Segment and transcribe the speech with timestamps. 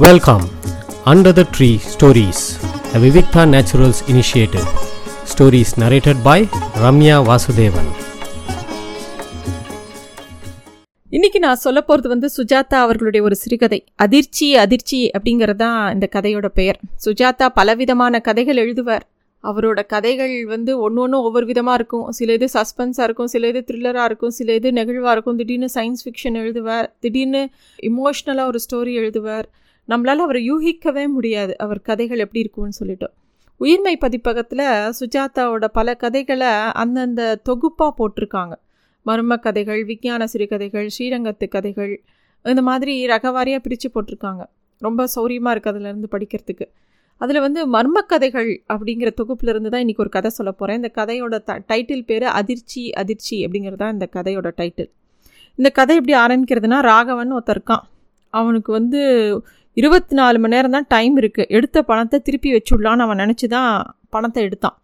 [0.00, 0.42] Welcome,
[1.04, 2.40] Under the Tree Stories,
[2.94, 4.66] a Vivikta Naturals initiative.
[5.34, 6.48] Stories narrated by
[6.82, 7.86] Ramya Vasudevan.
[11.08, 13.84] இன்னைக்கு நான் சொல்ல போகிறது வந்து சுஜாதா அவர்களுடைய ஒரு சிறுகதை.
[13.94, 16.80] அதிர்ச்சி அதிர்ச்சி அப்படிங்கிறது தான் இந்த கதையோட பெயர்.
[17.04, 19.06] சுஜாதா பலவிதமான கதைகள் எழுதுவார்.
[19.42, 22.10] அவரோட கதைகள் வந்து ஒன்று ஒன்று ஒவ்வொரு விதமாக இருக்கும்.
[22.10, 25.36] சில இது சஸ்பென்ஸாக இருக்கும் சில இது த்ரில்லராக இருக்கும் சில இது நெகிழ்வாக இருக்கும்.
[25.36, 26.86] திடீர்னு சயின்ஸ் ஃபிக்ஷன் எழுதுவார்.
[27.00, 27.48] திடீர்னு
[27.82, 29.44] இமோஷ்னலாக ஒரு ஸ்டோரி எழுதுவார்.
[29.88, 31.52] நம்மளால் அவரை யூகிக்கவே முடியாது.
[31.58, 33.08] அவர் கதைகள் எப்படி இருக்கும்னு சொல்லிட்டு.
[33.60, 34.64] உயிர்மை பதிப்பகத்தில்
[34.98, 36.50] சுஜாதாவோட பல கதைகளை
[36.82, 38.54] அந்தந்த தொகுப்பாக போட்டிருக்காங்க.
[39.06, 41.92] மர்ம கதைகள் விஞ்ஞான சிறுகதைகள் ஸ்ரீரங்கத்து கதைகள்
[42.44, 44.42] இந்த மாதிரி ரகவாரியாக பிரித்து போட்டிருக்காங்க.
[44.82, 46.66] ரொம்ப சௌரியமாக இருக்குது அதுலேருந்து படிக்கிறதுக்கு.
[47.20, 51.54] அதில் வந்து மர்ம கதைகள் அப்படிங்கிற தொகுப்புலேருந்து தான் இன்றைக்கி ஒரு கதை சொல்ல போகிறேன் இந்த கதையோட த
[51.70, 54.90] டைட்டில் பேர் அதிர்ச்சி அதிர்ச்சி அப்படிங்கிறது தான் இந்த கதையோட டைட்டில்.
[55.58, 57.84] இந்த கதை எப்படி ஆரம்பிக்கிறதுனா ராகவன் ஒருத்தர் இருக்கான்.
[58.34, 59.00] அவனுக்கு வந்து
[59.80, 63.70] இருபத்தி நாலு மணி நேரம் தான் டைம் இருக்குது எடுத்த பணத்தை திருப்பி வச்சுடலான்னு அவன் நினச்சி தான்
[64.14, 64.76] பணத்தை எடுத்தான்.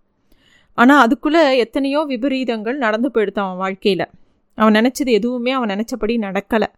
[0.78, 4.04] ஆனால் அதுக்குள்ளே எத்தனையோ விபரீதங்கள் நடந்து போயிடுத்தான் அவன் வாழ்க்கையில்.
[4.58, 6.68] அவன் நினச்சது எதுவுமே அவன் நினச்சபடி நடக்கலை.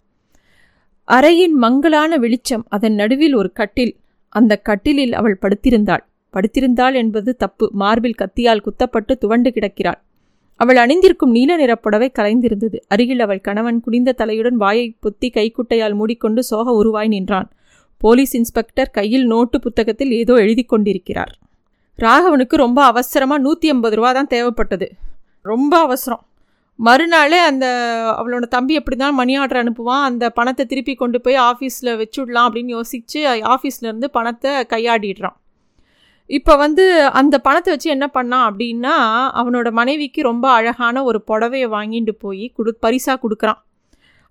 [1.08, 3.92] அறையின் மங்கலான வெளிச்சம் அதன் நடுவில் ஒரு கட்டில்.
[4.32, 6.04] அந்த கட்டிலில் அவள் படுத்திருந்தாள்.
[6.34, 7.66] படுத்திருந்தாள் என்பது தப்பு.
[7.82, 10.00] மார்பில் கத்தியால் குத்தப்பட்டு துவண்டு கிடக்கிறாள்.
[10.60, 12.78] அவள் அணிந்திருக்கும் நீல நிறப்புடவை கலைந்திருந்தது.
[12.92, 17.48] அருகில் அவள் கணவன் குனிந்த தலையுடன் வாயை பொத்தி கைக்குட்டையால் மூடிக்கொண்டு சோக உருவாய் நின்றான்.
[18.04, 21.32] போலீஸ் இன்ஸ்பெக்டர் கையில் நோட்டு புத்தகத்தில் ஏதோ எழுதி கொண்டிருக்கிறார்.
[21.98, 24.86] ராகவனுக்கு ரொம்ப அவசரமாக நூற்றி ஐம்பது ரூபா தான் தேவைப்பட்டது.
[25.50, 26.22] ரொம்ப அவசரம்.
[26.78, 27.66] மறுநாளே அந்த
[28.20, 32.74] அவளோட தம்பி எப்படி தான் மணி ஆர்டர் அனுப்புவான் அந்த பணத்தை திருப்பி கொண்டு போய் ஆஃபீஸில் வச்சுடலாம் அப்படின்னு
[32.78, 33.20] யோசித்து
[33.54, 35.36] ஆஃபீஸ்லேருந்து பணத்தை கையாடிடுறான்.
[36.30, 36.84] இப்போ வந்து
[37.20, 38.94] அந்த பணத்தை வச்சு என்ன பண்ணான் அப்படின்னா
[39.40, 43.60] அவனோட மனைவிக்கு ரொம்ப அழகான ஒரு புடவையை வாங்கிட்டு போய் கொடு பரிசாக கொடுக்குறான்.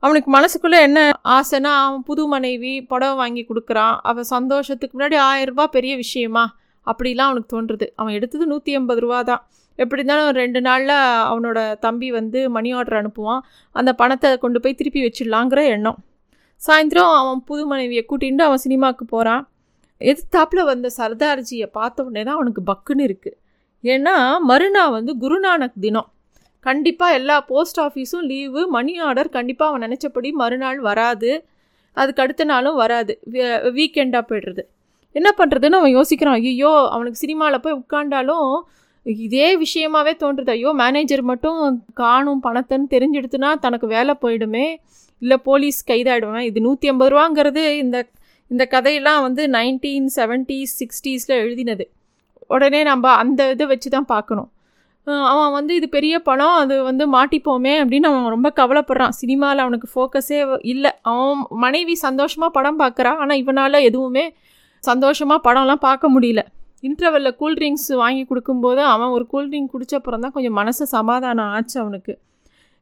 [0.04, 1.00] அவனுக்கு மனசுக்குள்ளே என்ன
[1.38, 3.96] ஆசைன்னா அவன் புது மனைவி புடவை வாங்கி கொடுக்குறான்.
[4.10, 6.44] அவன் சந்தோஷத்துக்கு முன்னாடி ஆயிரரூபா பெரிய விஷயமா?
[6.88, 9.44] அப்படிலாம் அவனுக்கு தோன்றுறது அவன் எடுத்தது நூற்றி ஐம்பது ரூபா தான்
[9.80, 10.96] எப்படி இருந்தாலும் ரெண்டு நாளில்
[11.30, 13.42] அவனோட தம்பி வந்து மணி ஆர்டர் அனுப்புவான்.
[13.76, 16.00] அந்த பணத்தை கொண்டு போய் திருப்பி வச்சிடலாங்கிற எண்ணம்.
[16.62, 19.44] சாயந்தரம் அவன் புது மனைவியை கூட்டிகிட்டு அவன் சினிமாவுக்கு போகிறான்
[20.02, 23.38] எதிர்த்தாப்பில் வந்த சர்தார்ஜியை பார்த்த உடனே தான் அவனுக்கு பக்குன்னு இருக்குது
[23.84, 24.16] ஏன்னா
[24.50, 26.10] மறுநாள் வந்து குருநானக் தினம்.
[26.66, 31.32] கண்டிப்பாக எல்லா போஸ்ட் ஆஃபீஸும் லீவு மணி ஆர்டர் கண்டிப்பாக அவன் நினச்சபடி மறுநாள் வராது.
[31.98, 33.14] அதுக்கு அடுத்த நாளும் வராது.
[33.78, 34.64] வீக்கெண்டாக போய்டுறது.
[35.16, 36.40] என்ன பண்ணுறதுன்னு அவன் யோசிக்கிறான்.
[36.52, 38.48] ஐயோ அவனுக்கு சினிமாவில் போய் உட்காண்டாலும்
[39.26, 40.52] இதே விஷயமாவே தோன்றுது.
[40.58, 41.60] ஐயோ மேனேஜர் மட்டும்
[42.02, 44.66] காணும் பணத்தைன்னு தெரிஞ்செடுத்துனா தனக்கு வேலை போயிடுமே.
[45.22, 46.46] இல்லை போலீஸ் கைதாயிடுவேன்.
[46.50, 47.98] இது நூற்றி ஐம்பது ரூபாங்கிறது இந்த
[48.52, 51.86] இந்த கதையெல்லாம் வந்து நைன்டீன் செவன்ட்டீஸ் சிக்ஸ்டீஸில் எழுதினது.
[52.54, 54.50] உடனே நம்ம அந்த இதை வச்சு தான் பார்க்கணும்.
[55.32, 59.16] அவன் வந்து இது பெரிய படம் அது வந்து மாட்டிப்போமே அப்படின்னு அவன் ரொம்ப கவலைப்படுறான்.
[59.22, 60.40] சினிமாவில் அவனுக்கு ஃபோக்கஸே
[60.74, 60.92] இல்லை.
[61.12, 64.26] அவன் மனைவி சந்தோஷமாக படம் பார்க்குறான் ஆனால் இவனால் எதுவுமே
[64.84, 66.44] சந்தோஷமாக படம்லாம் பார்க்க முடியல.
[66.88, 72.14] இன்டர்வெல்லில் கூல்ட்ரிங்க்ஸ் வாங்கி கொடுக்கும்போது அவன் ஒரு கூல்ட்ரிங்க் குடித்தப்புறம் தான் கொஞ்சம் மனசு சமாதானம் ஆச்சு அவனுக்கு.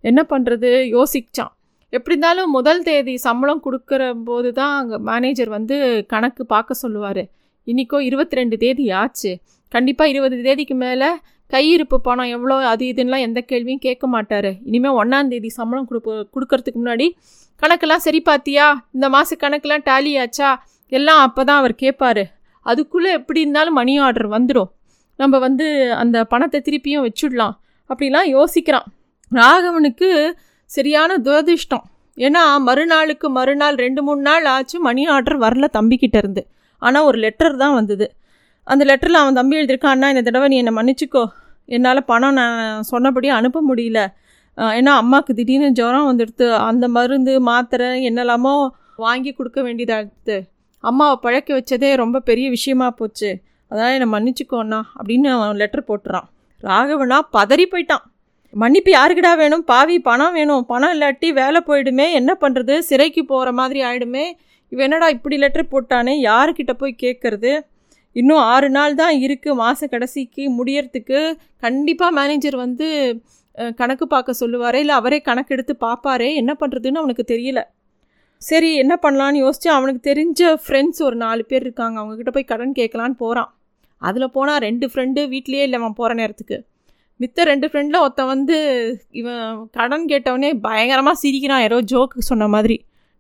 [0.04, 1.52] என்ன பண்ணுறது யோசிச்சான்.
[1.94, 5.78] எப்படி இருந்தாலும் முதல் தேதி சம்பளம் கொடுக்குற போது தான் அங்கே மேனேஜர் வந்து
[6.14, 7.24] கணக்கு பார்க்க சொல்லுவார்.
[7.68, 9.32] இன்றைக்கோ இருபத்தி ரெண்டு தேதி ஆச்சு.
[9.72, 11.10] கண்டிப்பாக இருபது தேதிக்கு மேலே
[11.54, 14.50] கையிருப்பு பணம் எவ்வளோ அது இதுன்னெலாம் எந்த கேள்வியும் கேட்க மாட்டார்.
[14.70, 17.08] இனிமேல் ஒன்றாந்தேதி சம்பளம் கொடுப்ப கொடுக்கறதுக்கு முன்னாடி
[17.62, 20.50] கணக்கெல்லாம் சரி பார்த்தியா இந்த மாத கணக்கெல்லாம் டேலி ஆச்சா?
[20.92, 22.24] எல்லாம் அப்போ தான் அவர் கேட்பார்
[22.66, 24.70] அதுக்குள்ளே எப்படி இருந்தாலும் மணி ஆர்டர் வந்துடும்
[25.20, 25.66] நம்ம வந்து
[26.02, 27.56] அந்த பணத்தை திருப்பியும் வச்சுடலாம்.
[27.90, 28.88] அப்படிலாம் யோசிக்கிறான்.
[29.32, 30.10] ராகவனுக்கு
[30.70, 31.86] சரியான துரதிர்ஷ்டம்.
[32.18, 36.42] ஏன்னா மறுநாளுக்கு மறுநாள் ரெண்டு மூணு நாள் ஆச்சு மணி ஆர்டர் வரல தம்பிக்கிட்ட இருந்து.
[36.82, 38.06] ஆனால் ஒரு லெட்டர் தான் வந்தது.
[38.72, 41.24] அந்த லெட்டரில் அவன் தம்பி எழுதியிருக்கான் அண்ணா இந்த தடவை நீ என்னை மன்னிச்சிக்கோ.
[41.76, 44.00] என்னால் பணம் நான் சொன்னபடி அனுப்ப முடியல.
[44.80, 46.48] ஏன்னா அம்மாவுக்கு திடீர்னு ஜுரம் வந்துடுத்து.
[46.70, 48.54] அந்த மருந்து மாத்திரை என்னெல்லாமோ
[49.06, 50.38] வாங்கி கொடுக்க வேண்டியதாகிடுது
[50.84, 53.30] அம்மாவை பழக்க வச்சதே ரொம்ப பெரிய விஷயமா போச்சு.
[53.72, 56.28] அதனால் என்னை மன்னிச்சிக்கோண்ணா அப்படின்னு அவன் லெட்டர் போட்டுறான்.
[56.64, 58.06] ராகவனா பதறி போயிட்டான்.
[58.54, 59.64] மன்னிப்பு யாருக்கிடா வேணும்?
[59.72, 60.64] பாவி பணம் வேணும்.
[60.72, 62.08] பணம் இல்லாட்டி வேலை போயிடுமே.
[62.20, 64.26] என்ன பண்ணுறது சிறைக்கு போகிற மாதிரி ஆகிடுமே
[64.72, 66.14] இவன் என்னடா இப்படி லெட்டர் போட்டானே?
[66.30, 67.54] யாருக்கிட்ட போய் கேட்குறது?
[68.16, 71.20] இன்னும் ஆறு நாள் தான் இருக்குது மாத கடைசிக்கு முடியறதுக்கு
[71.66, 72.88] கண்டிப்பாக மேனேஜர் வந்து
[73.80, 77.62] கணக்கு பார்க்க சொல்லுவார் இல்லை அவரே கணக்கு எடுத்து பார்ப்பாரே என்ன பண்ணுறதுன்னு அவனுக்கு தெரியல.
[78.42, 81.96] சரி என்ன பண்ணலான்னு யோசிச்சு அவனுக்கு தெரிஞ்ச ஃப்ரெண்ட்ஸ் ஒரு நாலு பேர் இருக்காங்க.
[82.02, 83.50] அவங்கக்கிட்ட போய் கடன் கேட்கலான்னு போகிறான்
[84.02, 86.58] அதில் போனால் ரெண்டு ஃப்ரெண்டு வீட்லேயே இல்லை அவன் போகிற நேரத்துக்கு.
[87.20, 88.56] மித்த ரெண்டு ஃப்ரெண்டில் ஒருத்தன் வந்து
[89.20, 89.44] இவன்
[89.78, 91.64] கடன் கேட்டவனே பயங்கரமாக சிரிக்கிறான்.
[91.66, 92.78] யாரோ ஜோக்கு சொன்ன மாதிரி.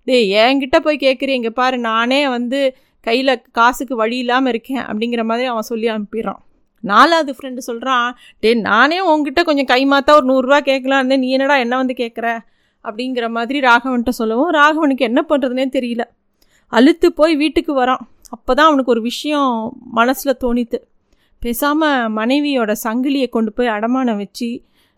[0.08, 1.78] டே என்கிட்ட போய் கேட்குறீங்க பாரு.
[1.90, 2.60] நானே வந்து
[3.08, 6.40] கையில் காசுக்கு வழி இல்லாமல் இருக்கேன் அப்படிங்கிற மாதிரி அவன் சொல்லி அனுப்பிடுறான்.
[6.84, 8.08] நாலாவது ஃப்ரெண்டு சொல்கிறான்
[8.44, 11.24] டே நானே உங்ககிட்ட கொஞ்சம் கை மாற்றா ஒரு நூறுரூவா கேட்கலாம் இருந்தேன்.
[11.24, 12.28] நீ என்னடா என்ன வந்து கேட்குற
[12.86, 16.04] அப்படிங்கிற மாதிரி ராகவன்கிட்ட சொல்லவும் ராகவனுக்கு என்ன பண்ணுறதுனே தெரியல.
[16.74, 18.02] அழுத்து போய் வீட்டுக்கு வரான்.
[18.36, 19.52] அப்போ தான் அவனுக்கு ஒரு விஷயம்
[20.00, 20.80] மனசில் தோணித்து.
[21.42, 24.50] பேசாமல் மனைவியோட சங்கிலியை கொண்டு போய் அடமானம் வச்சு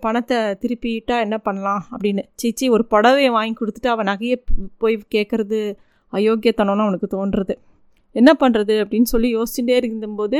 [0.03, 2.23] பணத்தை திருப்பிட்டா என்ன பண்ணலாம் அப்படின்னு.
[2.41, 4.38] சீச்சி ஒரு புடவையை வாங்கி கொடுத்துட்டு அவன் நகையை
[4.81, 5.59] போய் கேட்குறது
[6.13, 7.55] அயோக்கியத்தனம்னு அவனுக்கு தோன்றுறது.
[8.13, 10.39] என்ன பண்ணுறது அப்படின்னு சொல்லி யோசிச்சுட்டே இருக்கும்போது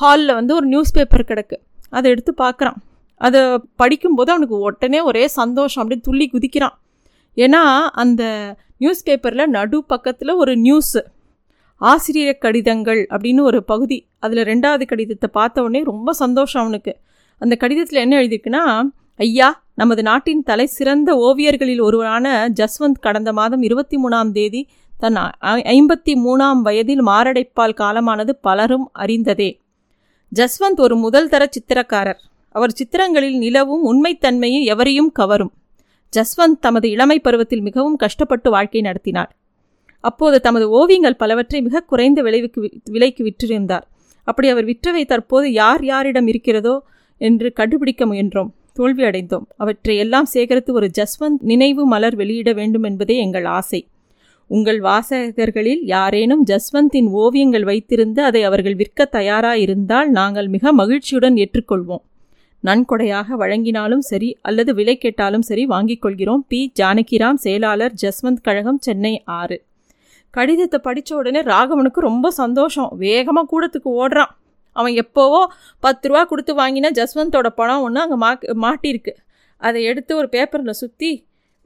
[0.00, 1.56] ஹாலில் வந்து ஒரு நியூஸ் பேப்பர் கிடக்கு.
[1.90, 2.78] அதை எடுத்து பார்க்குறான்.
[3.20, 3.40] அதை
[3.76, 5.82] படிக்கும்போது அவனுக்கு உடனே ஒரே சந்தோஷம்.
[5.82, 6.76] அப்படியே துள்ளி குதிக்கிறான்.
[7.36, 7.62] ஏன்னா
[8.02, 8.22] அந்த
[8.78, 11.02] நியூஸ் பேப்பரில் நடு பக்கத்தில் ஒரு நியூஸு
[11.80, 13.98] ஆசிரியர் கடிதங்கள் அப்படின்னு ஒரு பகுதி.
[14.18, 16.92] அதில் ரெண்டாவது கடிதத்தை பார்த்த உடனே ரொம்ப சந்தோஷம் அவனுக்கு.
[17.38, 18.64] அந்த கடிதத்தில் என்ன எழுதியிருக்குன்னா
[19.16, 24.60] ஐயா நமது நாட்டின் தலை சிறந்த ஓவியர்களில் ஒருவரான ஜஸ்வந்த் கடந்த மாதம் இருபத்தி மூணாம் தேதி
[25.00, 25.16] தன்
[25.72, 29.50] ஐம்பத்தி மூணாம் வயதில் மாரடைப்பால் காலமானது பலரும் அறிந்ததே.
[30.32, 32.20] ஜஸ்வந்த் ஒரு முதல் தர சித்திரக்காரர்.
[32.50, 35.52] அவர் சித்திரங்களில் நிலவும் உண்மைத்தன்மையை எவரையும் கவரும்.
[36.12, 39.36] ஜஸ்வந்த் தமது இளமை பருவத்தில் மிகவும் கஷ்டப்பட்டு வாழ்க்கை நடத்தினார்.
[40.00, 43.86] அப்போது தமது ஓவியங்கள் பலவற்றை மிக குறைந்த விளைவுக்கு விலைக்கு விற்றிருந்தார்.
[44.24, 46.82] அப்படி அவர் விற்றவை தற்போது யார் யாரிடம் இருக்கிறதோ
[47.18, 48.50] என்று கண்டுபிடிக்க முயன்றோம்.
[48.72, 53.86] தோல்வி அடைந்தோம் அவற்றை எல்லாம் சேகரித்து ஒரு ஜஸ்வந்த் நினைவு மலர் வெளியிட வேண்டும் என்பதே எங்கள் ஆசை.
[54.50, 62.02] உங்கள் வாசகர்களில் யாரேனும் ஜஸ்வந்தின் ஓவியங்கள் வைத்திருந்து அதை அவர்கள் விற்க தயாராயிருந்தால் நாங்கள் மிக மகிழ்ச்சியுடன் ஏற்றுக்கொள்வோம்.
[62.64, 66.44] நன்கொடையாக வழங்கினாலும் சரி அல்லது விலை கேட்டாலும் சரி வாங்கிக் கொள்கிறோம்.
[66.48, 66.72] பி.
[66.80, 69.58] ஜானகிராம் செயலாளர் ஜஸ்வந்த் கழகம் சென்னை ஆறு.
[70.30, 72.90] கடிதத்தை படித்த உடனே ராகவனுக்கு ரொம்ப சந்தோஷம்.
[72.96, 74.32] வேகமாக கூடத்துக்கு ஓடுறான்.
[74.76, 75.40] அவன் எப்போவோ
[75.80, 78.30] பத்து ரூபா கொடுத்து வாங்கினா ஜஸ்வந்தோட பணம் ஒன்று அங்கே மா
[78.66, 79.14] மாட்டியிருக்கு.
[79.62, 81.12] அதை எடுத்து ஒரு பேப்பரில் சுற்றி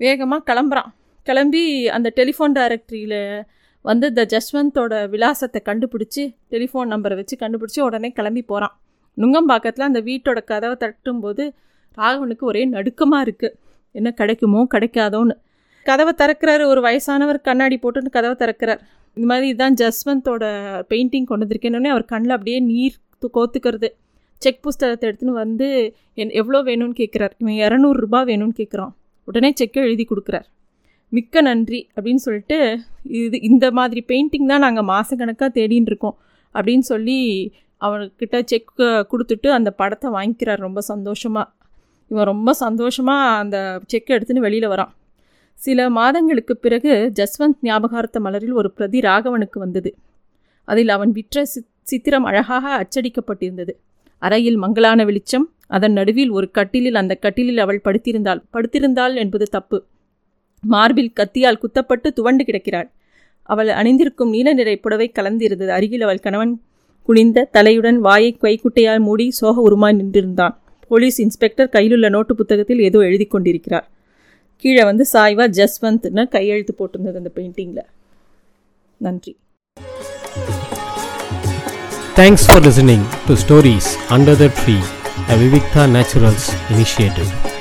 [0.01, 0.91] வேகமாக கிளம்புறான்.
[1.27, 3.21] கிளம்பி அந்த டெலிஃபோன் டைரக்டரியில்
[3.85, 8.75] வந்து இந்த ஜஸ்வந்தோட விலாசத்தை கண்டுபிடிச்சி டெலிஃபோன் நம்பரை வச்சு கண்டுபிடிச்சி உடனே கிளம்பி போகிறான்
[9.17, 11.45] நுங்கம்பாக்கத்தில் அந்த வீட்டோட கதவை தட்டும்போது
[11.99, 13.57] ராகவனுக்கு ஒரே நடுக்கமாக இருக்குது
[13.95, 15.35] என்ன கிடைக்குமோ கிடைக்காதோன்னு.
[15.87, 18.81] கதவை திறக்கிறாரு ஒரு வயசானவர் கண்ணாடி போட்டுன்னு கதவை திறக்கிறார்.
[19.17, 20.45] இந்த மாதிரி இதுதான் ஜஸ்வந்தோட
[20.91, 22.97] பெயிண்டிங் கொண்டு வந்திருக்கேன்னொடனே அவர் கண்ணில் அப்படியே நீர்
[23.37, 23.89] கோத்துக்கிறது.
[24.43, 25.69] செக் புஸ்தகத்தை எடுத்துன்னு வந்து
[26.23, 28.93] என் எவ்வளோ வேணும்னு கேட்குறார் இவன் இரநூறுபா வேணும்னு கேட்குறான்
[29.29, 30.49] உடனே செக்கை எழுதி கொடுக்குறார்.
[31.17, 32.59] மிக்க நன்றி அப்படின்னு சொல்லிட்டு
[33.23, 36.17] இது இந்த மாதிரி பெயிண்டிங் தான் நாங்கள் மாதக்கணக்காக தேடின்னு இருக்கோம்
[36.55, 37.19] அப்படின்னு சொல்லி
[37.81, 38.71] அவர்கிட்ட செக்
[39.13, 41.49] கொடுத்துட்டு அந்த படத்தை வாங்கிக்கிறார் ரொம்ப சந்தோஷமாக
[42.11, 43.57] இவன் ரொம்ப சந்தோஷமாக அந்த
[43.87, 44.93] செக் எடுத்துன்னு வெளியில் வரான்.
[45.59, 49.91] சில மாதங்களுக்கு பிறகு ஜஸ்வந்த் ஞாபகார்த்த மலரில் ஒரு பிரதி ராகவனுக்கு வந்தது.
[50.69, 51.45] அதில் அவன் விற்ற
[51.91, 53.73] சித்திரம் அழகாக அச்சடிக்கப்பட்டிருந்தது.
[54.23, 55.47] அறையில் மங்களான வெளிச்சம்
[55.77, 59.79] அதன் நடுவில் ஒரு கட்டிலில் அந்த கட்டிலில் அவள் படுத்திருந்தாள் படுத்திருந்தாள் என்பது தப்பு.
[60.65, 62.91] மார்பில் கத்தியால் குத்தப்பட்டு துவண்டு கிடக்கிறாள்.
[63.43, 65.67] அவள் அணிந்திருக்கும் நீல நிறை புடவை கலந்திருந்தது.
[65.67, 66.61] அருகில் அவள் கணவன்
[67.03, 70.55] குனிந்த தலையுடன் வாயை கைக்குட்டையால் மூடி சோக உருமாய் நின்றிருந்தான்.
[70.89, 73.91] போலீஸ் இன்ஸ்பெக்டர் கையிலுள்ள நோட்டு புத்தகத்தில் ஏதோ எழுதி கொண்டிருக்கிறார்.
[74.57, 77.89] கீழே வந்து சாய்வா ஜஸ்வந்த்னு கையெழுத்து போட்டிருந்தது அந்த பெயிண்டிங்கில்.
[78.97, 79.37] நன்றி.
[82.17, 84.77] Thanks for listening to stories under the tree
[85.29, 87.54] a naturals Naturals initiative.